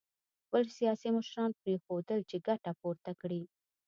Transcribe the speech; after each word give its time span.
خپل 0.43 0.63
سیاسي 0.77 1.09
مشران 1.17 1.51
پرېنښودل 1.59 2.19
چې 2.29 2.37
ګټه 2.47 2.71
پورته 2.81 3.11
کړي 3.21 3.41